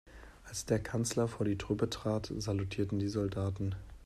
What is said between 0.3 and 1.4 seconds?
Als der Kanzler